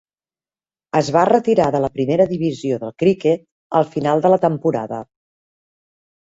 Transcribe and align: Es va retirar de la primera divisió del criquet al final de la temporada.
Es 0.99 1.09
va 1.17 1.25
retirar 1.29 1.67
de 1.75 1.81
la 1.83 1.89
primera 1.97 2.27
divisió 2.31 2.79
del 2.85 2.95
criquet 3.03 3.45
al 3.81 3.87
final 3.93 4.25
de 4.25 4.33
la 4.37 4.41
temporada. 4.49 5.05